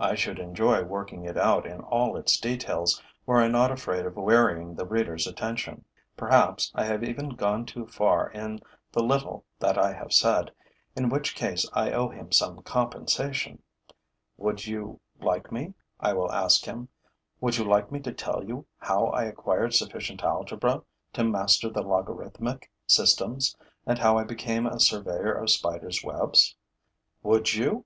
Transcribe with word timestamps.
I 0.00 0.16
should 0.16 0.40
enjoy 0.40 0.82
working 0.82 1.24
it 1.24 1.36
out 1.36 1.64
in 1.64 1.82
all 1.82 2.16
its 2.16 2.36
details, 2.40 3.00
were 3.26 3.36
I 3.36 3.46
not 3.46 3.70
afraid 3.70 4.06
of 4.06 4.16
wearying 4.16 4.74
the 4.74 4.84
reader's 4.84 5.24
attention. 5.24 5.84
Perhaps 6.16 6.72
I 6.74 6.82
have 6.86 7.04
even 7.04 7.36
gone 7.36 7.64
too 7.64 7.86
far 7.86 8.28
in 8.30 8.58
the 8.90 9.04
little 9.04 9.44
that 9.60 9.78
I 9.78 9.92
have 9.92 10.12
said, 10.12 10.50
in 10.96 11.08
which 11.10 11.36
case 11.36 11.64
I 11.74 11.92
owe 11.92 12.08
him 12.08 12.32
some 12.32 12.60
compensation: 12.62 13.62
'Would 14.36 14.66
you 14.66 14.98
like 15.20 15.52
me,' 15.52 15.74
I 16.00 16.12
will 16.12 16.32
ask 16.32 16.64
him, 16.64 16.88
'would 17.40 17.56
you 17.56 17.62
like 17.64 17.92
me 17.92 18.00
to 18.00 18.12
tell 18.12 18.42
you 18.42 18.66
how 18.78 19.06
I 19.06 19.26
acquired 19.26 19.74
sufficient 19.74 20.24
algebra 20.24 20.82
to 21.12 21.22
master 21.22 21.70
the 21.70 21.82
logarithmic 21.82 22.68
systems 22.88 23.56
and 23.86 23.96
how 23.96 24.18
I 24.18 24.24
became 24.24 24.66
a 24.66 24.80
surveyor 24.80 25.34
of 25.34 25.50
Spiders' 25.50 26.02
webs? 26.02 26.56
Would 27.22 27.54
you? 27.54 27.84